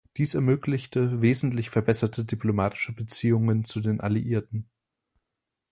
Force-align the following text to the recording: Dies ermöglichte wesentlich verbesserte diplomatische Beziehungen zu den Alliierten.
Dies 0.17 0.33
ermöglichte 0.33 1.21
wesentlich 1.21 1.69
verbesserte 1.69 2.25
diplomatische 2.25 2.91
Beziehungen 2.91 3.63
zu 3.65 3.81
den 3.81 4.01
Alliierten. 4.01 4.67